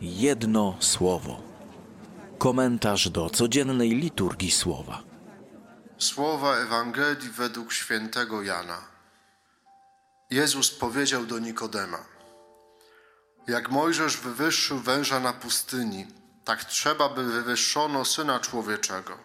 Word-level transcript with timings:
Jedno 0.00 0.76
słowo. 0.80 1.42
Komentarz 2.38 3.08
do 3.08 3.30
codziennej 3.30 3.90
liturgii 3.90 4.50
słowa. 4.50 5.02
Słowa 5.98 6.56
Ewangelii 6.56 7.30
według 7.30 7.72
świętego 7.72 8.42
Jana. 8.42 8.78
Jezus 10.30 10.70
powiedział 10.70 11.26
do 11.26 11.38
Nikodema: 11.38 11.98
Jak 13.48 13.70
Mojżesz 13.70 14.16
wywyższył 14.16 14.78
węża 14.78 15.20
na 15.20 15.32
pustyni, 15.32 16.06
tak 16.44 16.64
trzeba 16.64 17.08
by 17.08 17.24
wywyższono 17.24 18.04
syna 18.04 18.40
człowieczego, 18.40 19.18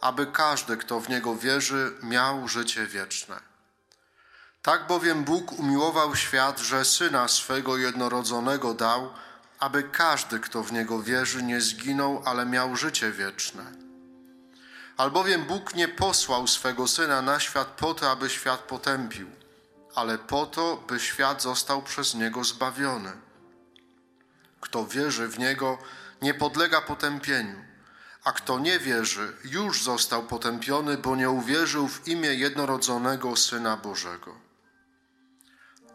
aby 0.00 0.26
każdy, 0.26 0.76
kto 0.76 1.00
w 1.00 1.08
niego 1.08 1.36
wierzy, 1.36 1.92
miał 2.02 2.48
życie 2.48 2.86
wieczne. 2.86 3.40
Tak 4.62 4.86
bowiem 4.86 5.24
Bóg 5.24 5.52
umiłował 5.52 6.16
świat, 6.16 6.60
że 6.60 6.84
syna 6.84 7.28
swego 7.28 7.76
jednorodzonego 7.76 8.74
dał, 8.74 9.10
aby 9.58 9.82
każdy, 9.82 10.40
kto 10.40 10.62
w 10.62 10.72
niego 10.72 11.02
wierzy, 11.02 11.42
nie 11.42 11.60
zginął, 11.60 12.22
ale 12.24 12.46
miał 12.46 12.76
życie 12.76 13.12
wieczne. 13.12 13.64
Albowiem 14.96 15.44
Bóg 15.44 15.74
nie 15.74 15.88
posłał 15.88 16.46
swego 16.46 16.88
syna 16.88 17.22
na 17.22 17.40
świat 17.40 17.68
po 17.68 17.94
to, 17.94 18.10
aby 18.10 18.30
świat 18.30 18.60
potępił, 18.60 19.30
ale 19.94 20.18
po 20.18 20.46
to, 20.46 20.76
by 20.88 21.00
świat 21.00 21.42
został 21.42 21.82
przez 21.82 22.14
niego 22.14 22.44
zbawiony. 22.44 23.12
Kto 24.60 24.86
wierzy 24.86 25.28
w 25.28 25.38
niego, 25.38 25.78
nie 26.22 26.34
podlega 26.34 26.80
potępieniu, 26.80 27.64
a 28.24 28.32
kto 28.32 28.58
nie 28.58 28.78
wierzy, 28.78 29.32
już 29.44 29.82
został 29.82 30.26
potępiony, 30.26 30.98
bo 30.98 31.16
nie 31.16 31.30
uwierzył 31.30 31.88
w 31.88 32.08
imię 32.08 32.34
jednorodzonego 32.34 33.36
syna 33.36 33.76
Bożego. 33.76 34.45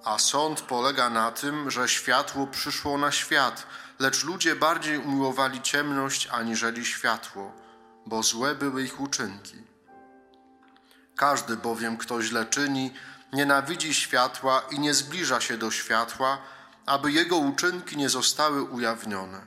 A 0.03 0.19
sąd 0.19 0.61
polega 0.61 1.09
na 1.09 1.31
tym, 1.31 1.71
że 1.71 1.89
światło 1.89 2.47
przyszło 2.47 2.97
na 2.97 3.11
świat, 3.11 3.67
lecz 3.99 4.23
ludzie 4.23 4.55
bardziej 4.55 4.97
umiłowali 4.97 5.61
ciemność 5.61 6.27
aniżeli 6.31 6.85
światło, 6.85 7.51
bo 8.05 8.23
złe 8.23 8.55
były 8.55 8.83
ich 8.83 9.01
uczynki. 9.01 9.55
Każdy 11.15 11.57
bowiem, 11.57 11.97
kto 11.97 12.21
źle 12.21 12.45
czyni, 12.45 12.93
nienawidzi 13.33 13.93
światła 13.93 14.61
i 14.71 14.79
nie 14.79 14.93
zbliża 14.93 15.41
się 15.41 15.57
do 15.57 15.71
światła, 15.71 16.37
aby 16.85 17.11
jego 17.11 17.37
uczynki 17.37 17.97
nie 17.97 18.09
zostały 18.09 18.63
ujawnione. 18.63 19.41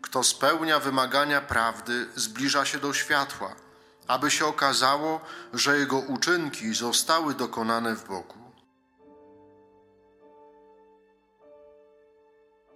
Kto 0.00 0.24
spełnia 0.24 0.80
wymagania 0.80 1.40
prawdy, 1.40 2.08
zbliża 2.16 2.64
się 2.64 2.78
do 2.78 2.94
światła, 2.94 3.54
aby 4.08 4.30
się 4.30 4.46
okazało, 4.46 5.20
że 5.52 5.78
jego 5.78 5.98
uczynki 5.98 6.74
zostały 6.74 7.34
dokonane 7.34 7.96
w 7.96 8.08
Bogu. 8.08 8.41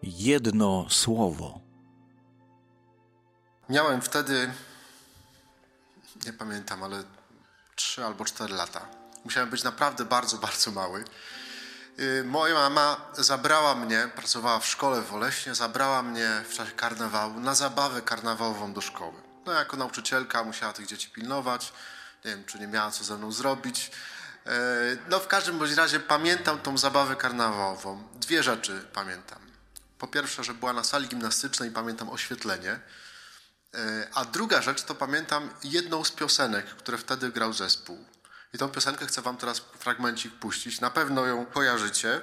Jedno 0.06 0.86
słowo. 0.90 1.60
Miałem 3.68 4.02
wtedy, 4.02 4.52
nie 6.26 6.32
pamiętam, 6.32 6.82
ale 6.82 7.04
trzy 7.76 8.04
albo 8.04 8.24
cztery 8.24 8.54
lata. 8.54 8.88
Musiałem 9.24 9.50
być 9.50 9.62
naprawdę 9.62 10.04
bardzo, 10.04 10.38
bardzo 10.38 10.70
mały. 10.70 11.04
Y, 11.98 12.24
moja 12.24 12.54
mama 12.54 12.96
zabrała 13.12 13.74
mnie, 13.74 14.10
pracowała 14.16 14.58
w 14.58 14.66
szkole 14.66 15.02
w 15.02 15.14
Oleśnie, 15.14 15.54
zabrała 15.54 16.02
mnie 16.02 16.44
w 16.48 16.54
czasie 16.54 16.72
karnawału 16.72 17.40
na 17.40 17.54
zabawę 17.54 18.02
karnawałową 18.02 18.72
do 18.72 18.80
szkoły. 18.80 19.22
No, 19.46 19.52
jako 19.52 19.76
nauczycielka 19.76 20.44
musiała 20.44 20.72
tych 20.72 20.86
dzieci 20.86 21.10
pilnować. 21.10 21.72
Nie 22.24 22.30
wiem, 22.30 22.44
czy 22.44 22.58
nie 22.58 22.66
miała 22.66 22.90
co 22.90 23.04
ze 23.04 23.16
mną 23.16 23.32
zrobić. 23.32 23.90
Y, 24.46 24.50
no, 25.08 25.20
w 25.20 25.26
każdym 25.26 25.58
bądź 25.58 25.72
razie 25.72 26.00
pamiętam 26.00 26.58
tą 26.58 26.78
zabawę 26.78 27.16
karnawałową. 27.16 28.02
Dwie 28.14 28.42
rzeczy 28.42 28.86
pamiętam. 28.92 29.45
Po 29.98 30.06
pierwsze, 30.06 30.44
że 30.44 30.54
była 30.54 30.72
na 30.72 30.84
sali 30.84 31.08
gimnastycznej, 31.08 31.70
pamiętam 31.70 32.10
oświetlenie. 32.10 32.80
E, 33.74 34.08
a 34.14 34.24
druga 34.24 34.62
rzecz 34.62 34.82
to 34.82 34.94
pamiętam 34.94 35.50
jedną 35.64 36.04
z 36.04 36.10
piosenek, 36.10 36.66
które 36.66 36.98
wtedy 36.98 37.32
grał 37.32 37.52
zespół. 37.52 38.04
I 38.54 38.58
tą 38.58 38.68
piosenkę 38.68 39.06
chcę 39.06 39.22
Wam 39.22 39.36
teraz 39.36 39.62
fragmencik 39.78 40.34
puścić. 40.34 40.80
Na 40.80 40.90
pewno 40.90 41.26
ją 41.26 41.46
kojarzycie. 41.46 42.20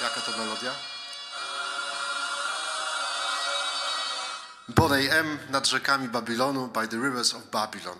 Jaka 0.00 0.20
to 0.20 0.38
melodia? 0.38 0.87
Bodej 4.88 5.08
M 5.08 5.38
nad 5.50 5.66
rzekami 5.66 6.08
Babilonu, 6.08 6.68
by 6.68 6.88
the 6.88 6.96
rivers 6.96 7.34
of 7.34 7.50
Babylon. 7.50 7.98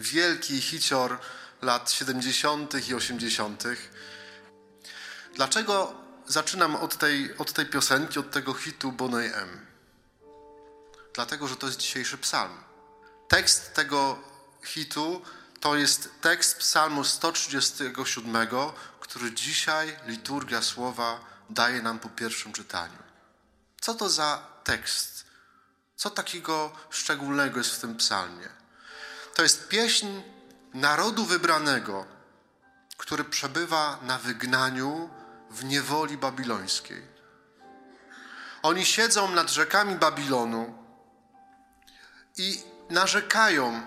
Wielki 0.00 0.60
hicior 0.60 1.18
lat 1.62 1.90
70. 1.90 2.88
i 2.88 2.94
80. 2.94 3.64
Dlaczego 5.34 5.94
zaczynam 6.26 6.76
od 6.76 6.96
tej, 6.96 7.36
od 7.38 7.52
tej 7.52 7.66
piosenki, 7.66 8.18
od 8.18 8.30
tego 8.30 8.54
hitu 8.54 8.92
Bonej 8.92 9.32
M? 9.34 9.66
Dlatego, 11.14 11.48
że 11.48 11.56
to 11.56 11.66
jest 11.66 11.78
dzisiejszy 11.78 12.18
psalm. 12.18 12.56
Tekst 13.28 13.74
tego 13.74 14.18
hitu 14.64 15.22
to 15.60 15.76
jest 15.76 16.08
tekst 16.20 16.58
psalmu 16.58 17.04
137, 17.04 18.46
który 19.00 19.32
dzisiaj 19.32 19.96
liturgia 20.06 20.62
słowa 20.62 21.20
daje 21.50 21.82
nam 21.82 21.98
po 21.98 22.08
pierwszym 22.08 22.52
czytaniu. 22.52 22.98
Co 23.80 23.94
to 23.94 24.08
za 24.08 24.46
tekst? 24.64 25.29
Co 26.00 26.10
takiego 26.10 26.72
szczególnego 26.90 27.58
jest 27.58 27.70
w 27.70 27.80
tym 27.80 27.96
psalmie? 27.96 28.48
To 29.34 29.42
jest 29.42 29.68
pieśń 29.68 30.06
narodu 30.74 31.24
wybranego, 31.24 32.06
który 32.96 33.24
przebywa 33.24 33.98
na 34.02 34.18
wygnaniu 34.18 35.10
w 35.50 35.64
niewoli 35.64 36.18
babilońskiej. 36.18 37.02
Oni 38.62 38.86
siedzą 38.86 39.30
nad 39.30 39.50
rzekami 39.50 39.94
Babilonu 39.94 40.74
i 42.36 42.62
narzekają 42.90 43.82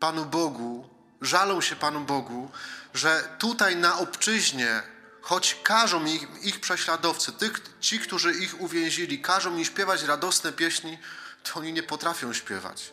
Panu 0.00 0.24
Bogu, 0.24 0.88
żalą 1.20 1.60
się 1.60 1.76
Panu 1.76 2.00
Bogu, 2.00 2.50
że 2.94 3.36
tutaj 3.38 3.76
na 3.76 3.98
obczyźnie 3.98 4.82
choć 5.24 5.60
każą 5.62 6.04
ich, 6.04 6.26
ich 6.42 6.60
prześladowcy, 6.60 7.32
tych, 7.32 7.60
ci, 7.80 7.98
którzy 7.98 8.32
ich 8.32 8.60
uwięzili, 8.60 9.22
każą 9.22 9.56
im 9.56 9.64
śpiewać 9.64 10.02
radosne 10.02 10.52
pieśni, 10.52 10.98
to 11.42 11.60
oni 11.60 11.72
nie 11.72 11.82
potrafią 11.82 12.32
śpiewać. 12.32 12.92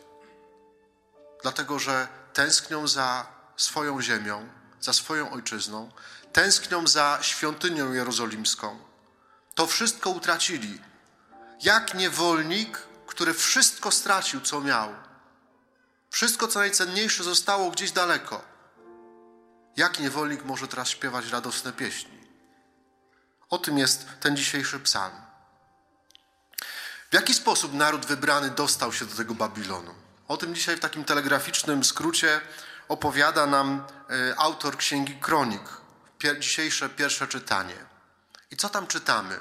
Dlatego, 1.42 1.78
że 1.78 2.08
tęsknią 2.32 2.88
za 2.88 3.26
swoją 3.56 4.02
ziemią, 4.02 4.48
za 4.80 4.92
swoją 4.92 5.30
ojczyzną, 5.30 5.90
tęsknią 6.32 6.86
za 6.86 7.18
świątynią 7.22 7.92
jerozolimską. 7.92 8.78
To 9.54 9.66
wszystko 9.66 10.10
utracili. 10.10 10.80
Jak 11.62 11.94
niewolnik, 11.94 12.78
który 13.06 13.34
wszystko 13.34 13.90
stracił, 13.90 14.40
co 14.40 14.60
miał. 14.60 14.94
Wszystko, 16.10 16.48
co 16.48 16.58
najcenniejsze, 16.58 17.24
zostało 17.24 17.70
gdzieś 17.70 17.92
daleko. 17.92 18.44
Jak 19.76 20.00
niewolnik 20.00 20.44
może 20.44 20.68
teraz 20.68 20.88
śpiewać 20.88 21.26
radosne 21.30 21.72
pieśni? 21.72 22.21
O 23.52 23.58
tym 23.58 23.78
jest 23.78 24.06
ten 24.20 24.36
dzisiejszy 24.36 24.80
psalm. 24.80 25.14
W 27.10 27.14
jaki 27.14 27.34
sposób 27.34 27.74
naród 27.74 28.06
wybrany 28.06 28.50
dostał 28.50 28.92
się 28.92 29.04
do 29.04 29.16
tego 29.16 29.34
Babilonu? 29.34 29.94
O 30.28 30.36
tym 30.36 30.54
dzisiaj 30.54 30.76
w 30.76 30.80
takim 30.80 31.04
telegraficznym 31.04 31.84
skrócie 31.84 32.40
opowiada 32.88 33.46
nam 33.46 33.84
e, 34.10 34.38
autor 34.38 34.76
Księgi 34.76 35.16
Kronik, 35.16 35.62
dzisiejsze 36.38 36.88
pierwsze 36.88 37.28
czytanie. 37.28 37.74
I 38.50 38.56
co 38.56 38.68
tam 38.68 38.86
czytamy? 38.86 39.40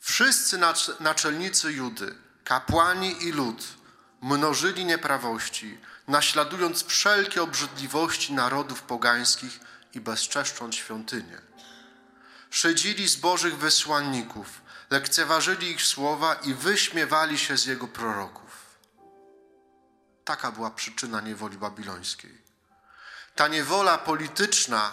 Wszyscy 0.00 0.58
naczelnicy 1.00 1.72
Judy, 1.72 2.14
kapłani 2.44 3.24
i 3.24 3.32
lud 3.32 3.64
mnożyli 4.22 4.84
nieprawości, 4.84 5.80
naśladując 6.08 6.84
wszelkie 6.84 7.42
obrzydliwości 7.42 8.32
narodów 8.32 8.82
pogańskich 8.82 9.60
i 9.94 10.00
bezczeszcząc 10.00 10.74
świątynię 10.74 11.45
szydzili 12.56 13.08
z 13.08 13.16
Bożych 13.16 13.58
wysłanników, 13.58 14.46
lekceważyli 14.90 15.70
ich 15.70 15.82
słowa 15.82 16.34
i 16.34 16.54
wyśmiewali 16.54 17.38
się 17.38 17.56
z 17.56 17.66
jego 17.66 17.88
proroków. 17.88 18.50
Taka 20.24 20.52
była 20.52 20.70
przyczyna 20.70 21.20
niewoli 21.20 21.58
babilońskiej. 21.58 22.42
Ta 23.34 23.48
niewola 23.48 23.98
polityczna, 23.98 24.92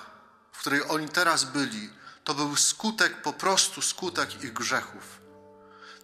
w 0.51 0.59
której 0.59 0.81
oni 0.89 1.09
teraz 1.09 1.43
byli, 1.43 1.89
to 2.23 2.33
był 2.33 2.55
skutek, 2.55 3.21
po 3.21 3.33
prostu 3.33 3.81
skutek 3.81 4.43
ich 4.43 4.53
grzechów. 4.53 5.21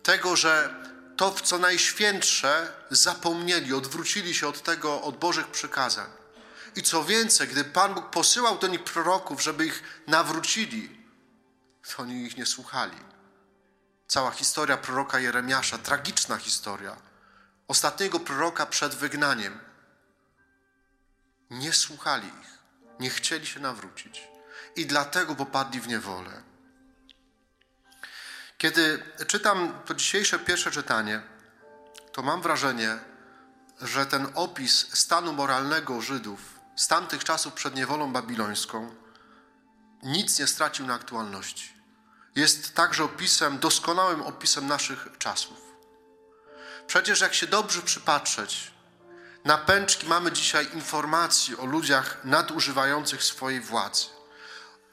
Tego, 0.03 0.35
że 0.35 0.75
to, 1.17 1.31
w 1.31 1.41
co 1.41 1.57
najświętsze, 1.57 2.73
zapomnieli, 2.89 3.73
odwrócili 3.73 4.33
się 4.33 4.47
od 4.47 4.63
tego, 4.63 5.01
od 5.01 5.17
Bożych 5.17 5.47
przykazań. 5.47 6.09
I 6.75 6.83
co 6.83 7.03
więcej, 7.03 7.47
gdy 7.47 7.63
Pan 7.63 7.93
Bóg 7.93 8.09
posyłał 8.09 8.57
do 8.57 8.67
nich 8.67 8.83
proroków, 8.83 9.41
żeby 9.43 9.65
ich 9.65 9.83
nawrócili, 10.07 10.98
oni 11.97 12.23
ich 12.23 12.37
nie 12.37 12.45
słuchali. 12.45 12.97
Cała 14.07 14.31
historia 14.31 14.77
proroka 14.77 15.19
Jeremiasza, 15.19 15.77
tragiczna 15.77 16.37
historia, 16.37 16.95
ostatniego 17.67 18.19
proroka 18.19 18.65
przed 18.65 18.95
wygnaniem. 18.95 19.59
Nie 21.49 21.73
słuchali 21.73 22.27
ich, 22.27 22.57
nie 22.99 23.09
chcieli 23.09 23.47
się 23.47 23.59
nawrócić 23.59 24.27
i 24.75 24.85
dlatego 24.85 25.35
popadli 25.35 25.81
w 25.81 25.87
niewolę. 25.87 26.43
Kiedy 28.57 29.03
czytam 29.27 29.81
to 29.85 29.95
dzisiejsze 29.95 30.39
pierwsze 30.39 30.71
czytanie, 30.71 31.21
to 32.11 32.21
mam 32.21 32.41
wrażenie, 32.41 32.97
że 33.81 34.05
ten 34.05 34.27
opis 34.35 34.97
stanu 34.97 35.33
moralnego 35.33 36.01
Żydów 36.01 36.59
z 36.75 36.87
tamtych 36.87 37.23
czasów 37.23 37.53
przed 37.53 37.75
niewolą 37.75 38.13
babilońską 38.13 38.95
nic 40.03 40.39
nie 40.39 40.47
stracił 40.47 40.87
na 40.87 40.93
aktualności. 40.93 41.78
Jest 42.35 42.75
także 42.75 43.03
opisem, 43.03 43.59
doskonałym 43.59 44.21
opisem 44.21 44.67
naszych 44.67 45.07
czasów. 45.17 45.57
Przecież 46.87 47.21
jak 47.21 47.33
się 47.33 47.47
dobrze 47.47 47.81
przypatrzeć, 47.81 48.71
na 49.45 49.57
pęczki 49.57 50.07
mamy 50.07 50.31
dzisiaj 50.31 50.67
informacji 50.73 51.57
o 51.57 51.65
ludziach 51.65 52.17
nadużywających 52.23 53.23
swojej 53.23 53.61
władzy. 53.61 54.05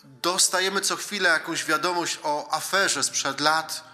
Dostajemy 0.04 0.80
co 0.80 0.96
chwilę 0.96 1.28
jakąś 1.28 1.64
wiadomość 1.64 2.18
o 2.22 2.48
aferze 2.52 3.02
sprzed 3.02 3.40
lat 3.40 3.84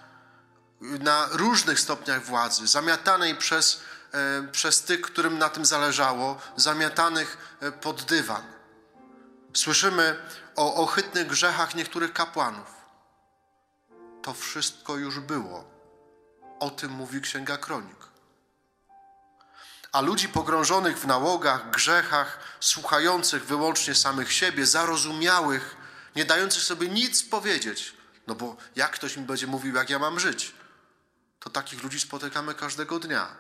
na 0.81 1.29
różnych 1.31 1.81
stopniach 1.81 2.25
władzy, 2.25 2.67
zamiatanej 2.67 3.35
przez, 3.35 3.81
e, 4.13 4.43
przez 4.53 4.83
tych, 4.83 5.01
którym 5.01 5.39
na 5.39 5.49
tym 5.49 5.65
zależało, 5.65 6.41
zamiatanych 6.57 7.57
e, 7.61 7.73
pod 7.73 8.03
dywan. 8.03 8.43
Słyszymy 9.55 10.17
o 10.57 10.75
ohydnych 10.75 11.27
grzechach 11.27 11.75
niektórych 11.75 12.13
kapłanów. 12.13 12.82
To 14.23 14.35
wszystko 14.35 14.97
już 14.97 15.21
było. 15.21 15.65
O 16.61 16.71
tym 16.71 16.93
mówi 16.93 17.21
Księga 17.21 17.57
Kronik. 17.57 18.13
A 19.93 20.01
ludzi 20.01 20.29
pogrążonych 20.29 20.99
w 20.99 21.07
nałogach, 21.07 21.71
grzechach, 21.71 22.39
słuchających 22.61 23.47
wyłącznie 23.47 23.95
samych 23.95 24.33
siebie, 24.33 24.67
zarozumiałych, 24.67 25.77
nie 26.17 26.25
dających 26.25 26.63
sobie 26.63 26.89
nic 26.89 27.23
powiedzieć, 27.23 27.95
no 28.27 28.35
bo 28.35 28.57
jak 28.77 28.91
ktoś 28.91 29.17
mi 29.17 29.25
będzie 29.25 29.47
mówił, 29.47 29.75
jak 29.75 29.91
ja 29.91 29.99
mam 29.99 30.21
żyć, 30.21 30.55
to 31.41 31.51
takich 31.51 31.83
ludzi 31.83 32.01
spotykamy 32.01 32.55
każdego 32.55 32.99
dnia. 32.99 33.37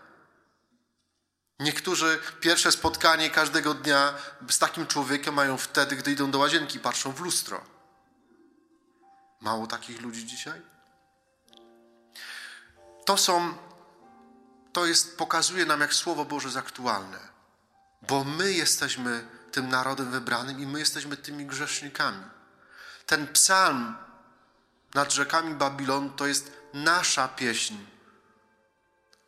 Niektórzy 1.60 2.18
pierwsze 2.40 2.72
spotkanie 2.72 3.30
każdego 3.30 3.74
dnia 3.74 4.14
z 4.50 4.58
takim 4.58 4.86
człowiekiem 4.86 5.34
mają 5.34 5.58
wtedy, 5.58 5.96
gdy 5.96 6.12
idą 6.12 6.30
do 6.30 6.38
łazienki, 6.38 6.80
patrzą 6.80 7.12
w 7.12 7.20
lustro. 7.20 7.71
Mało 9.42 9.66
takich 9.66 10.00
ludzi 10.00 10.26
dzisiaj? 10.26 10.62
To 13.04 13.16
są, 13.16 13.54
to 14.72 14.86
jest, 14.86 15.18
pokazuje 15.18 15.66
nam, 15.66 15.80
jak 15.80 15.94
Słowo 15.94 16.24
Boże 16.24 16.48
jest 16.48 16.58
aktualne. 16.58 17.18
Bo 18.02 18.24
my 18.24 18.52
jesteśmy 18.52 19.26
tym 19.52 19.68
narodem 19.68 20.10
wybranym 20.10 20.60
i 20.60 20.66
my 20.66 20.78
jesteśmy 20.78 21.16
tymi 21.16 21.46
grzesznikami. 21.46 22.24
Ten 23.06 23.26
psalm 23.26 23.96
nad 24.94 25.12
rzekami 25.12 25.54
Babilon 25.54 26.16
to 26.16 26.26
jest 26.26 26.52
nasza 26.74 27.28
pieśń. 27.28 27.74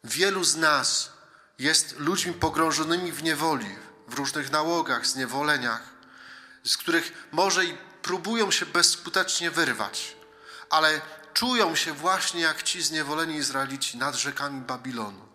Wielu 0.04 0.44
z 0.44 0.56
nas 0.56 1.12
jest 1.58 1.98
ludźmi 1.98 2.32
pogrążonymi 2.32 3.12
w 3.12 3.22
niewoli, 3.22 3.76
w 4.08 4.14
różnych 4.14 4.50
nałogach, 4.50 5.06
zniewoleniach, 5.06 5.82
z 6.64 6.76
których 6.76 7.28
może 7.32 7.64
i 7.64 7.78
próbują 8.04 8.50
się 8.50 8.66
bezskutecznie 8.66 9.50
wyrwać, 9.50 10.16
ale 10.70 11.00
czują 11.34 11.76
się 11.76 11.92
właśnie 11.92 12.40
jak 12.40 12.62
ci 12.62 12.82
zniewoleni 12.82 13.36
Izraelici 13.36 13.98
nad 13.98 14.14
rzekami 14.14 14.60
Babilonu. 14.60 15.28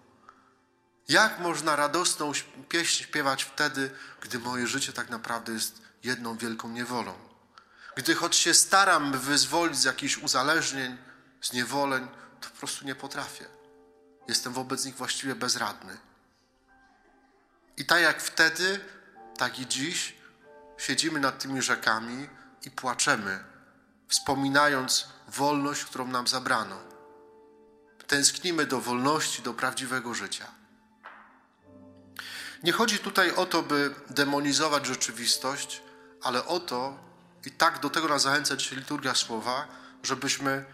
Jak 1.07 1.39
można 1.39 1.75
radosną 1.75 2.31
pieśń 2.69 3.03
śpiewać 3.03 3.43
wtedy, 3.43 3.91
gdy 4.21 4.39
moje 4.39 4.67
życie 4.67 4.93
tak 4.93 5.09
naprawdę 5.09 5.53
jest 5.53 5.81
jedną 6.03 6.37
wielką 6.37 6.69
niewolą? 6.69 7.13
Gdy 7.95 8.15
choć 8.15 8.35
się 8.35 8.53
staram, 8.53 9.11
by 9.11 9.19
wyzwolić 9.19 9.77
z 9.77 9.83
jakichś 9.83 10.17
uzależnień, 10.17 10.97
z 11.41 11.53
niewoleń, 11.53 12.07
to 12.41 12.49
po 12.49 12.55
prostu 12.55 12.85
nie 12.85 12.95
potrafię. 12.95 13.45
Jestem 14.27 14.53
wobec 14.53 14.85
nich 14.85 14.95
właściwie 14.95 15.35
bezradny. 15.35 15.97
I 17.77 17.85
tak 17.85 18.01
jak 18.01 18.21
wtedy, 18.21 18.79
tak 19.37 19.59
i 19.59 19.67
dziś 19.67 20.15
siedzimy 20.77 21.19
nad 21.19 21.39
tymi 21.39 21.61
rzekami 21.61 22.29
i 22.65 22.71
płaczemy, 22.71 23.43
wspominając 24.07 25.07
wolność, 25.27 25.85
którą 25.85 26.07
nam 26.07 26.27
zabrano. 26.27 26.77
Tęsknimy 28.07 28.65
do 28.65 28.81
wolności, 28.81 29.41
do 29.41 29.53
prawdziwego 29.53 30.13
życia. 30.13 30.45
Nie 32.63 32.71
chodzi 32.71 32.99
tutaj 32.99 33.35
o 33.35 33.45
to, 33.45 33.63
by 33.63 33.95
demonizować 34.09 34.85
rzeczywistość, 34.85 35.81
ale 36.21 36.45
o 36.45 36.59
to, 36.59 36.97
i 37.45 37.51
tak 37.51 37.79
do 37.79 37.89
tego 37.89 38.07
nas 38.07 38.21
zachęca 38.21 38.55
dzisiaj 38.55 38.77
liturgia 38.77 39.15
słowa, 39.15 39.67
żebyśmy 40.03 40.65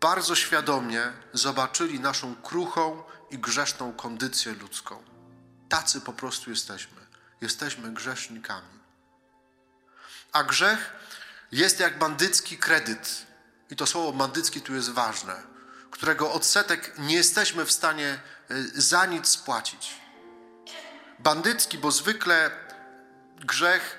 bardzo 0.00 0.34
świadomie 0.34 1.12
zobaczyli 1.32 2.00
naszą 2.00 2.34
kruchą 2.34 3.02
i 3.30 3.38
grzeszną 3.38 3.92
kondycję 3.92 4.52
ludzką. 4.52 5.02
Tacy 5.68 6.00
po 6.00 6.12
prostu 6.12 6.50
jesteśmy. 6.50 7.06
Jesteśmy 7.40 7.92
grzesznikami. 7.92 8.81
A 10.32 10.44
grzech 10.44 10.92
jest 11.52 11.80
jak 11.80 11.98
bandycki 11.98 12.58
kredyt. 12.58 13.26
I 13.70 13.76
to 13.76 13.86
słowo 13.86 14.12
bandycki 14.12 14.60
tu 14.60 14.74
jest 14.74 14.90
ważne, 14.90 15.34
którego 15.90 16.32
odsetek 16.32 16.98
nie 16.98 17.14
jesteśmy 17.14 17.64
w 17.64 17.72
stanie 17.72 18.20
y, 18.50 18.82
za 18.82 19.06
nic 19.06 19.28
spłacić. 19.28 19.94
Bandycki, 21.18 21.78
bo 21.78 21.90
zwykle 21.90 22.50
grzech 23.40 23.98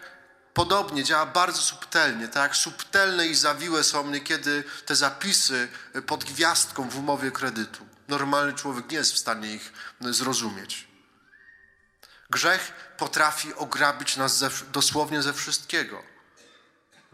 podobnie 0.54 1.04
działa 1.04 1.26
bardzo 1.26 1.62
subtelnie, 1.62 2.28
tak 2.28 2.56
subtelne 2.56 3.28
i 3.28 3.36
zawiłe 3.36 3.84
są 3.84 4.10
niekiedy 4.10 4.64
te 4.86 4.96
zapisy 4.96 5.68
pod 6.08 6.24
gwiazdką 6.24 6.90
w 6.90 6.98
umowie 6.98 7.32
kredytu. 7.32 7.88
Normalny 8.08 8.54
człowiek 8.54 8.92
nie 8.92 8.98
jest 8.98 9.14
w 9.14 9.18
stanie 9.18 9.54
ich 9.54 9.74
zrozumieć. 10.02 10.88
Grzech 12.30 12.74
potrafi 12.98 13.54
ograbić 13.54 14.18
nas 14.18 14.38
ze, 14.38 14.50
dosłownie 14.72 15.22
ze 15.22 15.34
wszystkiego. 15.34 16.13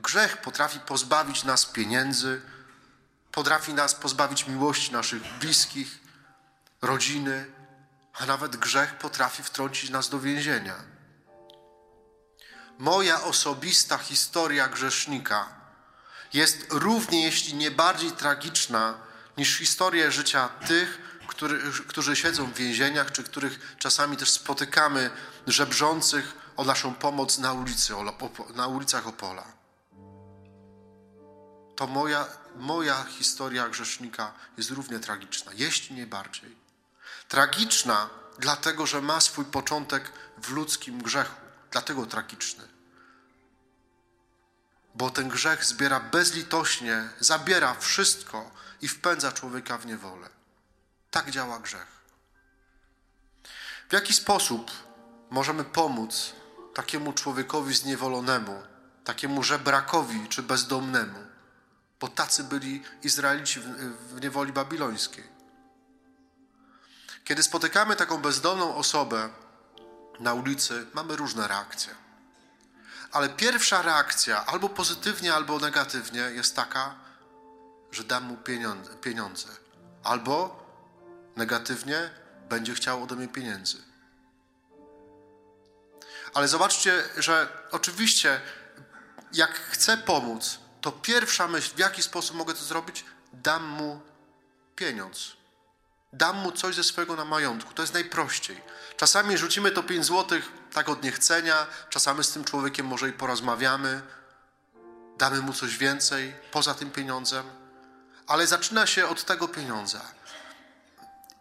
Grzech 0.10 0.38
potrafi 0.38 0.80
pozbawić 0.80 1.44
nas 1.44 1.66
pieniędzy, 1.66 2.42
potrafi 3.32 3.74
nas 3.74 3.96
pozbawić 3.96 4.48
miłości 4.48 4.92
naszych 4.92 5.22
bliskich, 5.40 6.00
rodziny, 6.82 7.46
a 8.13 8.25
nawet 8.25 8.56
grzech 8.56 8.98
potrafi 8.98 9.44
wtrącić 9.44 9.89
nas 9.89 10.10
do 10.10 10.20
więzienia. 10.20 10.75
Moja 12.80 13.22
osobista 13.22 13.98
historia 13.98 14.68
grzesznika 14.68 15.48
jest 16.34 16.66
równie, 16.70 17.24
jeśli 17.24 17.54
nie 17.54 17.72
bardziej 17.72 18.12
tragiczna 18.12 18.98
niż 19.38 19.58
historia 19.58 20.12
życia 20.12 20.50
tych, 20.68 21.20
który, 21.28 21.62
którzy 21.88 22.16
siedzą 22.16 22.46
w 22.46 22.58
więzieniach, 22.58 23.12
czy 23.12 23.24
których 23.24 23.75
czasami 23.78 24.18
też 24.18 24.30
spotykamy 24.30 25.10
żebrzących 25.48 26.34
o 26.58 26.63
naszą 26.63 26.94
pomoc 26.94 27.38
na, 27.38 27.54
ulicy, 27.54 27.94
na 28.56 28.68
ulicach 28.68 29.08
Opola. 29.08 29.59
To 31.79 31.88
moja, 31.88 32.27
moja 32.55 33.03
historia 33.03 33.69
grzesznika 33.69 34.33
jest 34.57 34.71
równie 34.71 35.00
tragiczna, 35.00 35.51
jeśli 35.55 35.95
nie 35.95 36.07
bardziej. 36.07 36.57
Tragiczna, 37.27 38.09
dlatego 38.39 38.88
że 38.88 39.01
ma 39.01 39.21
swój 39.21 39.45
początek 39.45 40.12
w 40.38 40.51
ludzkim 40.51 41.03
grzechu, 41.03 41.36
dlatego 41.71 42.05
tragiczny. 42.05 42.67
Bo 44.95 45.09
ten 45.09 45.29
grzech 45.29 45.65
zbiera 45.65 46.00
bezlitośnie, 46.00 47.09
zabiera 47.19 47.74
wszystko 47.74 48.51
i 48.81 48.88
wpędza 48.88 49.31
człowieka 49.31 49.77
w 49.77 49.86
niewolę. 49.86 50.29
Tak 51.12 51.31
działa 51.31 51.59
grzech. 51.59 51.88
W 53.89 53.93
jaki 53.93 54.13
sposób 54.13 54.71
możemy 55.29 55.63
pomóc 55.63 56.33
takiemu 56.74 57.13
człowiekowi 57.13 57.75
zniewolonemu, 57.75 58.63
takiemu 59.03 59.43
żebrakowi 59.43 60.27
czy 60.29 60.43
bezdomnemu? 60.43 61.28
Bo 62.00 62.08
tacy 62.08 62.44
byli 62.44 62.84
Izraelici 63.03 63.60
w 64.15 64.22
niewoli 64.22 64.53
babilońskiej. 64.53 65.24
Kiedy 67.24 67.44
spotykamy 67.44 67.96
taką 67.96 68.18
bezdomną 68.18 68.75
osobę 68.75 69.29
na 70.20 70.34
ulicy, 70.34 70.86
mamy 70.94 71.15
różne 71.15 71.48
reakcje. 71.48 71.96
Ale 73.12 73.29
pierwsza 73.29 73.82
reakcja, 73.82 74.46
albo 74.46 74.70
pozytywnie, 74.70 75.34
albo 75.34 75.60
negatywnie, 75.60 76.22
jest 76.22 76.56
taka, 76.56 76.96
że 77.91 78.03
dam 78.03 78.24
mu 78.24 78.38
pieniądze. 79.01 79.50
Albo 80.03 80.63
negatywnie, 81.36 82.10
będzie 82.50 82.74
chciał 82.74 83.03
ode 83.03 83.15
mnie 83.15 83.27
pieniędzy. 83.27 83.77
Ale 86.34 86.48
zobaczcie, 86.48 87.03
że 87.18 87.48
oczywiście, 87.72 88.41
jak 89.34 89.51
chcę 89.51 89.98
pomóc, 89.98 90.60
to 90.81 90.91
pierwsza 90.91 91.48
myśl, 91.48 91.75
w 91.75 91.79
jaki 91.79 92.03
sposób 92.03 92.36
mogę 92.36 92.53
to 92.53 92.63
zrobić, 92.63 93.05
dam 93.33 93.63
mu 93.63 94.01
pieniądz. 94.75 95.39
Dam 96.13 96.38
mu 96.38 96.51
coś 96.51 96.75
ze 96.75 96.83
swojego 96.83 97.15
na 97.15 97.25
majątku. 97.25 97.74
To 97.74 97.83
jest 97.83 97.93
najprościej. 97.93 98.62
Czasami 98.98 99.38
rzucimy 99.38 99.71
to 99.71 99.83
5 99.83 100.05
złotych 100.05 100.51
tak 100.74 100.89
od 100.89 101.03
niechcenia, 101.03 101.67
czasami 101.89 102.24
z 102.24 102.31
tym 102.31 102.43
człowiekiem 102.43 102.86
może 102.86 103.09
i 103.09 103.13
porozmawiamy, 103.13 104.01
damy 105.17 105.41
mu 105.41 105.53
coś 105.53 105.77
więcej 105.77 106.36
poza 106.51 106.74
tym 106.74 106.91
pieniądzem, 106.91 107.45
ale 108.27 108.48
zaczyna 108.48 108.88
się 108.88 109.07
od 109.07 109.24
tego 109.24 109.48
pieniądza. 109.48 110.01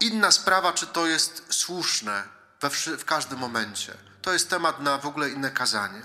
Inna 0.00 0.30
sprawa, 0.30 0.72
czy 0.72 0.86
to 0.86 1.06
jest 1.06 1.46
słuszne 1.50 2.22
we, 2.60 2.70
w 2.98 3.04
każdym 3.04 3.38
momencie. 3.38 3.94
To 4.22 4.32
jest 4.32 4.50
temat 4.50 4.80
na 4.80 4.98
w 4.98 5.06
ogóle 5.06 5.30
inne 5.30 5.50
kazanie. 5.50 6.02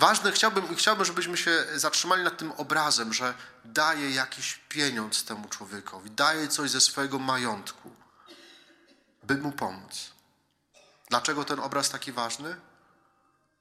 Ważne, 0.00 0.32
chciałbym, 0.32 0.76
chciałbym, 0.76 1.04
żebyśmy 1.04 1.36
się 1.36 1.66
zatrzymali 1.74 2.24
nad 2.24 2.38
tym 2.38 2.52
obrazem, 2.52 3.12
że 3.12 3.34
daje 3.64 4.10
jakiś 4.10 4.60
pieniądz 4.68 5.24
temu 5.24 5.48
człowiekowi, 5.48 6.10
daje 6.10 6.48
coś 6.48 6.70
ze 6.70 6.80
swojego 6.80 7.18
majątku, 7.18 7.90
by 9.22 9.36
mu 9.36 9.52
pomóc. 9.52 10.10
Dlaczego 11.08 11.44
ten 11.44 11.60
obraz 11.60 11.90
taki 11.90 12.12
ważny? 12.12 12.56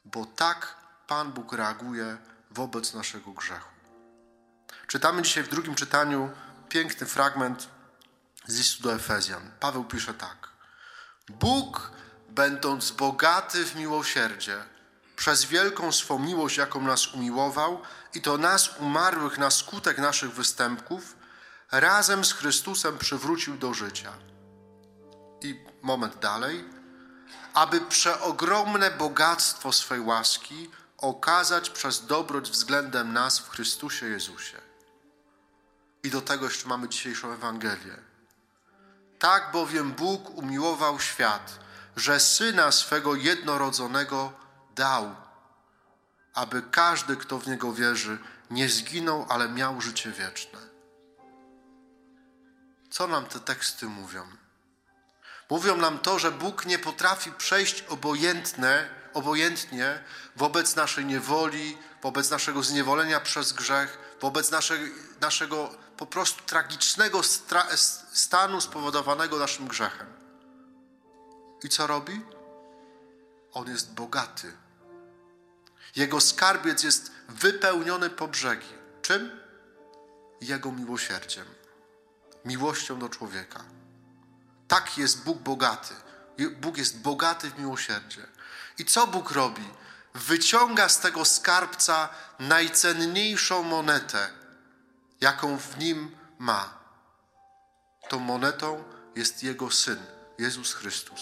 Bo 0.06 0.26
tak 0.26 0.76
Pan 1.08 1.32
Bóg 1.32 1.54
reaguje 1.54 2.18
wobec 2.52 2.94
naszego 2.94 3.32
grzechu. 3.32 3.70
Czytamy 4.88 5.22
dzisiaj 5.22 5.44
w 5.44 5.50
drugim 5.50 5.76
czytaniu 5.76 6.32
piękny 6.70 7.08
fragment 7.08 7.70
z 8.48 8.58
listu 8.58 8.84
do 8.84 8.94
Efezjan. 8.94 9.52
Paweł 9.60 9.84
pisze 9.84 10.14
tak. 10.14 10.50
Bóg, 11.30 11.92
będąc 12.30 12.92
bogaty 12.92 13.66
w 13.66 13.76
miłosierdzie, 13.76 14.64
przez 15.20 15.46
wielką 15.46 15.92
swą 15.92 16.20
miłość, 16.20 16.58
jaką 16.58 16.82
nas 16.82 17.14
umiłował, 17.14 17.82
i 18.14 18.22
to 18.22 18.38
nas 18.38 18.70
umarłych 18.80 19.38
na 19.38 19.52
skutek 19.52 19.98
naszych 19.98 20.32
występków, 20.32 21.16
razem 21.72 22.26
z 22.26 22.34
Chrystusem 22.34 22.98
przywrócił 22.98 23.58
do 23.58 23.74
życia. 23.74 24.14
I 25.42 25.66
moment 25.82 26.20
dalej. 26.20 26.66
Aby 27.54 27.82
przeogromne 27.82 28.92
bogactwo 28.92 29.74
swej 29.74 30.00
łaski 30.00 30.70
okazać 30.98 31.70
przez 31.70 32.06
dobroć 32.06 32.50
względem 32.52 33.14
nas 33.14 33.40
w 33.40 33.50
Chrystusie 33.50 34.06
Jezusie. 34.06 34.58
I 36.04 36.10
do 36.10 36.22
tego 36.22 36.46
jeszcze 36.46 36.68
mamy 36.68 36.90
dzisiejszą 36.90 37.32
Ewangelię. 37.32 37.98
Tak 39.20 39.52
bowiem 39.52 39.92
Bóg 39.92 40.30
umiłował 40.30 41.00
świat, 41.00 41.60
że 41.96 42.20
syna 42.20 42.72
swego 42.72 43.16
jednorodzonego 43.16 44.49
dał, 44.80 45.16
aby 46.34 46.62
każdy, 46.72 47.18
kto 47.18 47.40
w 47.40 47.48
niego 47.48 47.74
wierzy, 47.74 48.18
nie 48.50 48.70
zginął, 48.70 49.26
ale 49.30 49.50
miał 49.50 49.82
życie 49.82 50.12
wieczne. 50.12 50.60
Co 52.90 53.08
nam 53.08 53.26
te 53.26 53.40
teksty 53.40 53.86
mówią? 53.86 54.24
Mówią 55.50 55.78
nam 55.78 56.00
to, 56.00 56.20
że 56.20 56.32
Bóg 56.32 56.66
nie 56.66 56.80
potrafi 56.80 57.32
przejść 57.32 57.82
obojętne, 57.82 58.90
obojętnie 59.14 60.04
wobec 60.36 60.76
naszej 60.76 61.06
niewoli, 61.06 61.78
wobec 62.02 62.30
naszego 62.30 62.64
zniewolenia 62.64 63.20
przez 63.20 63.54
grzech, 63.54 64.16
wobec 64.22 64.52
naszej, 64.52 64.80
naszego 65.22 65.70
po 65.98 66.06
prostu 66.06 66.44
tragicznego 66.44 67.22
stanu 68.14 68.62
spowodowanego 68.62 69.40
naszym 69.40 69.68
grzechem. 69.68 70.08
I 71.64 71.70
co 71.70 71.88
robi? 71.88 72.22
On 73.54 73.68
jest 73.68 73.94
bogaty. 73.94 74.69
Jego 75.96 76.22
skarbiec 76.22 76.84
jest 76.84 77.12
wypełniony 77.30 78.10
po 78.10 78.28
brzegi. 78.28 78.74
Czym? 79.02 79.40
Jego 80.42 80.72
miłosierdziem, 80.72 81.46
miłością 82.46 83.00
do 83.00 83.10
człowieka. 83.10 83.64
Tak 84.68 84.98
jest 84.98 85.24
Bóg 85.24 85.38
bogaty. 85.38 85.94
Bóg 86.62 86.78
jest 86.78 86.98
bogaty 86.98 87.50
w 87.50 87.60
miłosierdzie. 87.60 88.28
I 88.78 88.86
co 88.86 89.08
Bóg 89.08 89.32
robi? 89.32 89.70
Wyciąga 90.14 90.90
z 90.90 91.00
tego 91.00 91.26
skarbca 91.26 92.10
najcenniejszą 92.40 93.64
monetę, 93.64 94.30
jaką 95.22 95.58
w 95.58 95.78
nim 95.78 96.16
ma. 96.40 96.80
Tą 98.10 98.20
monetą 98.20 98.84
jest 99.16 99.44
Jego 99.44 99.72
Syn, 99.72 100.00
Jezus 100.38 100.74
Chrystus. 100.74 101.22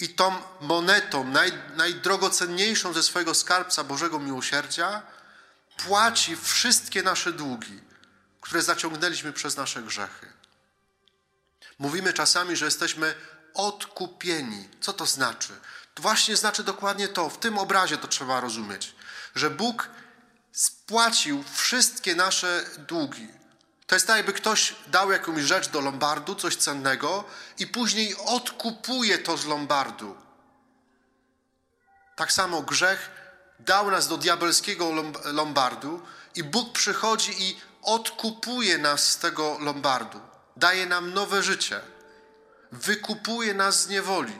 I 0.00 0.08
tą 0.08 0.42
monetą, 0.60 1.24
naj, 1.24 1.52
najdrogocenniejszą 1.76 2.92
ze 2.92 3.02
swojego 3.02 3.34
skarbca 3.34 3.84
Bożego 3.84 4.18
Miłosierdzia, 4.18 5.02
płaci 5.76 6.36
wszystkie 6.36 7.02
nasze 7.02 7.32
długi, 7.32 7.80
które 8.40 8.62
zaciągnęliśmy 8.62 9.32
przez 9.32 9.56
nasze 9.56 9.82
grzechy. 9.82 10.32
Mówimy 11.78 12.12
czasami, 12.12 12.56
że 12.56 12.64
jesteśmy 12.64 13.14
odkupieni. 13.54 14.68
Co 14.80 14.92
to 14.92 15.06
znaczy? 15.06 15.52
To 15.94 16.02
właśnie 16.02 16.36
znaczy 16.36 16.64
dokładnie 16.64 17.08
to, 17.08 17.30
w 17.30 17.38
tym 17.38 17.58
obrazie 17.58 17.96
to 17.96 18.08
trzeba 18.08 18.40
rozumieć, 18.40 18.94
że 19.34 19.50
Bóg 19.50 19.88
spłacił 20.52 21.44
wszystkie 21.54 22.14
nasze 22.14 22.64
długi. 22.78 23.39
To 23.90 23.96
jest 23.96 24.06
tak, 24.06 24.16
jakby 24.16 24.32
ktoś 24.32 24.74
dał 24.86 25.10
jakąś 25.10 25.42
rzecz 25.42 25.68
do 25.68 25.80
lombardu, 25.80 26.34
coś 26.34 26.56
cennego, 26.56 27.24
i 27.58 27.66
później 27.66 28.16
odkupuje 28.26 29.18
to 29.18 29.36
z 29.36 29.46
lombardu. 29.46 30.16
Tak 32.16 32.32
samo 32.32 32.62
grzech 32.62 33.10
dał 33.58 33.90
nas 33.90 34.08
do 34.08 34.16
diabelskiego 34.16 34.92
lombardu, 35.24 36.02
i 36.34 36.44
Bóg 36.44 36.72
przychodzi 36.72 37.42
i 37.42 37.60
odkupuje 37.82 38.78
nas 38.78 39.10
z 39.10 39.18
tego 39.18 39.56
lombardu. 39.60 40.20
Daje 40.56 40.86
nam 40.86 41.14
nowe 41.14 41.42
życie. 41.42 41.80
Wykupuje 42.72 43.54
nas 43.54 43.82
z 43.82 43.88
niewoli. 43.88 44.38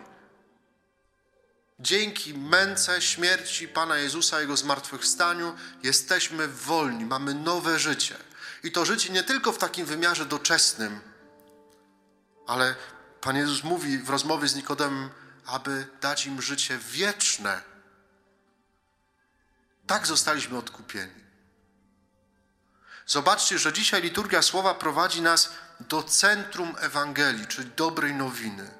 Dzięki 1.80 2.34
męce, 2.34 3.02
śmierci 3.02 3.68
Pana 3.68 3.96
Jezusa, 3.96 4.40
Jego 4.40 4.56
zmartwychwstaniu, 4.56 5.56
jesteśmy 5.82 6.48
wolni, 6.48 7.04
mamy 7.04 7.34
nowe 7.34 7.78
życie. 7.78 8.29
I 8.62 8.72
to 8.72 8.84
życie 8.84 9.12
nie 9.12 9.22
tylko 9.22 9.52
w 9.52 9.58
takim 9.58 9.86
wymiarze 9.86 10.26
doczesnym, 10.26 11.00
ale 12.46 12.74
Pan 13.20 13.36
Jezus 13.36 13.64
mówi 13.64 13.98
w 13.98 14.10
rozmowie 14.10 14.48
z 14.48 14.54
Nikodemem, 14.54 15.10
aby 15.46 15.86
dać 16.00 16.26
im 16.26 16.42
życie 16.42 16.78
wieczne. 16.78 17.62
Tak 19.86 20.06
zostaliśmy 20.06 20.58
odkupieni. 20.58 21.20
Zobaczcie, 23.06 23.58
że 23.58 23.72
dzisiaj 23.72 24.02
liturgia 24.02 24.42
słowa 24.42 24.74
prowadzi 24.74 25.22
nas 25.22 25.50
do 25.80 26.02
centrum 26.02 26.76
Ewangelii, 26.78 27.46
czyli 27.46 27.70
dobrej 27.76 28.14
nowiny. 28.14 28.70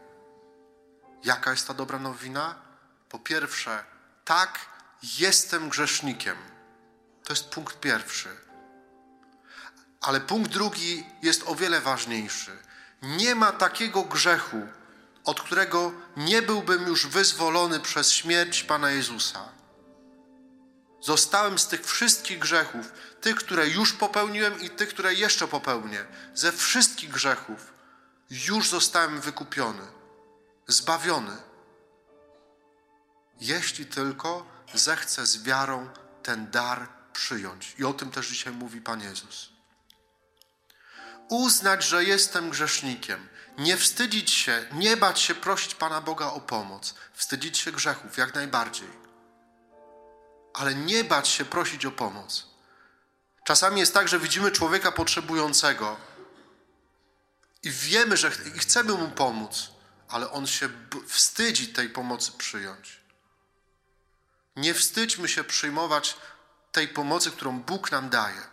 Jaka 1.25 1.51
jest 1.51 1.67
ta 1.67 1.75
dobra 1.75 1.99
nowina? 1.99 2.55
Po 3.09 3.19
pierwsze, 3.19 3.85
tak, 4.25 4.59
jestem 5.19 5.69
grzesznikiem. 5.69 6.37
To 7.25 7.33
jest 7.33 7.49
punkt 7.49 7.81
pierwszy. 7.81 8.50
Ale 10.01 10.21
punkt 10.21 10.51
drugi 10.51 11.07
jest 11.23 11.43
o 11.47 11.55
wiele 11.55 11.81
ważniejszy. 11.81 12.59
Nie 13.03 13.35
ma 13.35 13.53
takiego 13.53 14.03
grzechu, 14.03 14.69
od 15.25 15.41
którego 15.41 15.93
nie 16.17 16.43
byłbym 16.43 16.87
już 16.87 17.07
wyzwolony 17.07 17.81
przez 17.81 18.13
śmierć 18.13 18.63
Pana 18.65 18.91
Jezusa. 18.91 19.49
Zostałem 21.01 21.59
z 21.59 21.69
tych 21.69 21.87
wszystkich 21.87 22.39
grzechów, 22.39 22.93
tych, 23.21 23.37
które 23.37 23.69
już 23.69 23.93
popełniłem 23.93 24.61
i 24.61 24.71
tych, 24.71 24.89
które 24.89 25.15
jeszcze 25.15 25.49
popełnię, 25.49 26.05
ze 26.35 26.53
wszystkich 26.53 27.11
grzechów 27.11 27.73
już 28.31 28.69
zostałem 28.69 29.21
wykupiony, 29.21 29.87
zbawiony 30.69 31.37
jeśli 33.41 33.87
tylko 33.87 34.47
zechce 34.75 35.27
z 35.27 35.43
wiarą 35.43 35.89
ten 36.23 36.51
dar 36.51 36.89
przyjąć. 37.13 37.75
I 37.79 37.85
o 37.85 37.93
tym 37.93 38.11
też 38.11 38.29
dzisiaj 38.29 38.53
mówi 38.53 38.81
Pan 38.81 39.01
Jezus. 39.01 39.50
Uznać, 41.31 41.85
że 41.85 42.05
jestem 42.05 42.51
grzesznikiem, 42.51 43.29
nie 43.59 43.77
wstydzić 43.77 44.31
się, 44.31 44.67
nie 44.73 44.97
bać 44.97 45.21
się 45.21 45.35
prosić 45.35 45.75
Pana 45.75 46.01
Boga 46.01 46.27
o 46.27 46.41
pomoc, 46.41 46.95
wstydzić 47.13 47.59
się 47.59 47.73
grzechów 47.73 48.17
jak 48.17 48.35
najbardziej, 48.35 48.89
ale 50.55 50.75
nie 50.75 51.05
bać 51.05 51.29
się 51.29 51.45
prosić 51.45 51.87
o 51.87 51.91
pomoc. 51.91 52.47
Czasami 53.45 53.81
jest 53.81 53.95
tak, 53.95 54.09
że 54.09 54.19
widzimy 54.19 54.51
człowieka 54.51 54.93
potrzebującego 54.93 55.97
i 57.63 57.71
wiemy, 57.71 58.17
że 58.17 58.31
chcemy 58.31 58.93
mu 58.93 59.09
pomóc, 59.09 59.71
ale 60.09 60.31
on 60.31 60.47
się 60.47 60.69
wstydzi 61.07 61.69
tej 61.69 61.89
pomocy 61.89 62.33
przyjąć. 62.33 63.01
Nie 64.57 64.75
wstydźmy 64.75 65.29
się 65.29 65.45
przyjmować 65.45 66.17
tej 66.73 66.89
pomocy, 66.89 67.31
którą 67.31 67.61
Bóg 67.61 67.93
nam 67.93 68.09
daje. 68.09 68.50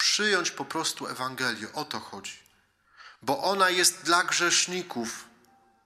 Przyjąć 0.00 0.50
po 0.50 0.64
prostu 0.64 1.06
Ewangelię, 1.06 1.72
o 1.72 1.84
to 1.84 2.00
chodzi. 2.00 2.38
Bo 3.22 3.42
ona 3.42 3.70
jest 3.70 4.02
dla 4.02 4.24
grzeszników, 4.24 5.24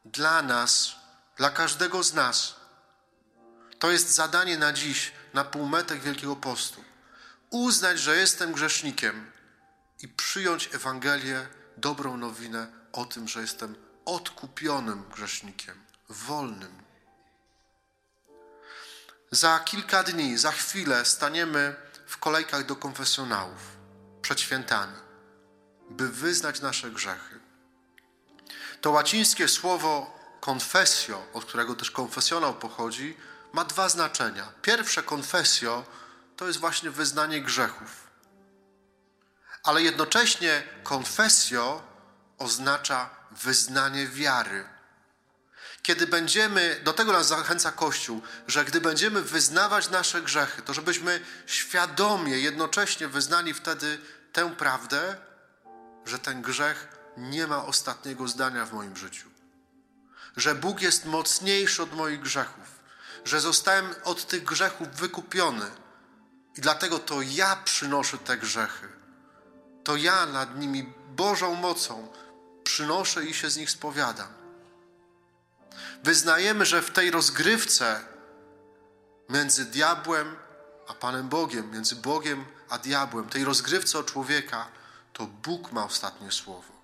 dla 0.04 0.42
nas, 0.42 0.94
dla 1.37 1.50
każdego 1.50 2.02
z 2.02 2.14
nas. 2.14 2.56
To 3.78 3.90
jest 3.90 4.11
zadanie 4.11 4.59
na 4.59 4.73
dziś, 4.73 5.12
na 5.33 5.44
półmetek 5.44 6.00
Wielkiego 6.00 6.37
Postu. 6.37 6.85
Uznać, 7.50 7.99
że 7.99 8.16
jestem 8.16 8.52
grzesznikiem 8.52 9.30
i 10.00 10.09
przyjąć 10.09 10.75
Ewangelię, 10.75 11.47
dobrą 11.76 12.16
nowinę 12.16 12.66
o 12.92 13.04
tym, 13.04 13.28
że 13.28 13.40
jestem 13.40 13.76
odkupionym 14.04 15.04
grzesznikiem, 15.11 15.85
wolnym. 16.09 16.83
Za 19.30 19.59
kilka 19.59 20.02
dni, 20.02 20.38
za 20.38 20.52
chwilę 20.52 21.04
staniemy 21.04 21.76
w 22.06 22.18
kolejkach 22.18 22.66
do 22.66 22.76
konfesjonałów 22.76 23.74
przed 24.25 24.40
świętami, 24.40 24.97
by 25.90 26.09
wyznać 26.09 26.61
nasze 26.61 26.90
grzechy. 26.90 27.40
To 28.81 28.90
łacińskie 28.90 29.49
słowo 29.49 30.19
confessio, 30.40 31.23
od 31.33 31.45
którego 31.45 31.75
też 31.75 31.90
konfesjonał 31.90 32.54
pochodzi, 32.54 33.16
ma 33.52 33.64
dwa 33.64 33.88
znaczenia. 33.88 34.52
Pierwsze 34.62 35.02
confessio 35.02 35.85
to 36.37 36.47
jest 36.47 36.61
właśnie 36.61 36.90
wyznanie 36.90 37.43
grzechów. 37.43 38.11
Ale 39.62 39.83
jednocześnie 39.83 40.62
confessio 40.90 41.83
oznacza 42.38 43.11
wyznanie 43.31 44.07
wiary. 44.09 44.64
Kiedy 45.85 46.07
będziemy, 46.07 46.81
do 46.85 46.93
tego 46.93 47.12
nas 47.12 47.26
zachęca 47.26 47.73
Kościół, 47.73 48.23
że 48.49 48.64
gdy 48.64 48.81
będziemy 48.81 49.23
wyznawać 49.23 49.91
nasze 49.91 50.23
grzechy, 50.23 50.62
to 50.62 50.75
żebyśmy 50.75 51.21
świadomie, 51.47 52.38
jednocześnie 52.38 53.09
wyznali 53.09 53.55
wtedy 53.55 53.99
tę 54.33 54.55
prawdę, 54.57 55.17
że 56.05 56.19
ten 56.19 56.43
grzech 56.43 56.88
nie 57.17 57.47
ma 57.47 57.64
ostatniego 57.64 58.29
zdania 58.29 58.67
w 58.67 58.73
moim 58.73 58.97
życiu. 58.97 59.29
Że 60.37 60.55
Bóg 60.55 60.83
jest 60.83 61.05
mocniejszy 61.05 61.83
od 61.83 61.95
moich 61.95 62.21
grzechów, 62.21 62.81
że 63.25 63.41
zostałem 63.41 63.95
od 64.05 64.26
tych 64.26 64.45
grzechów 64.45 64.88
wykupiony 64.88 65.71
i 66.57 66.61
dlatego 66.61 66.99
to 66.99 67.23
ja 67.23 67.57
przynoszę 67.64 68.19
te 68.19 68.37
grzechy. 68.37 68.88
To 69.85 69.97
ja 69.97 70.26
nad 70.26 70.59
nimi 70.59 70.93
Bożą 71.09 71.55
mocą 71.55 72.12
przynoszę 72.64 73.25
i 73.25 73.35
się 73.35 73.50
z 73.50 73.57
nich 73.57 73.71
spowiadam. 73.71 74.43
Wyznajemy, 76.02 76.66
że 76.66 76.83
w 76.83 76.90
tej 76.90 77.11
rozgrywce 77.11 78.00
między 79.28 79.64
diabłem 79.64 80.37
a 80.88 80.95
Panem 80.95 81.28
Bogiem, 81.28 81.71
między 81.71 81.97
Bogiem 81.97 82.45
a 82.69 82.78
diabłem, 82.78 83.28
tej 83.28 83.45
rozgrywce 83.45 83.99
o 83.99 84.02
człowieka, 84.02 84.69
to 85.12 85.26
Bóg 85.26 85.73
ma 85.73 85.85
ostatnie 85.85 86.33
słowo. 86.33 86.75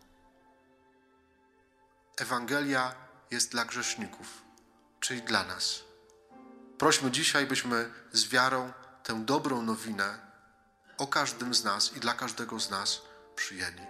Ewangelia 2.17 2.95
jest 3.31 3.51
dla 3.51 3.65
grzeszników, 3.65 4.43
czyli 5.01 5.23
dla 5.23 5.45
nas. 5.45 5.81
Prośmy 6.79 7.11
dzisiaj, 7.11 7.47
byśmy 7.47 7.93
z 8.13 8.29
wiarą 8.29 8.73
tę 9.03 9.25
dobrą 9.25 9.63
nowinę 9.63 10.19
o 10.99 11.07
każdym 11.07 11.55
z 11.55 11.65
nas 11.65 11.97
i 11.97 12.01
dla 12.01 12.15
każdego 12.15 12.61
z 12.61 12.71
nas 12.71 13.03
przyjęli. 13.37 13.87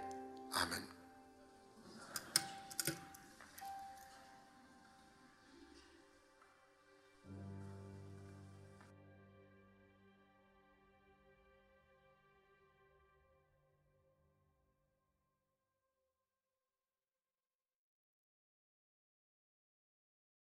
Amen. 0.53 0.90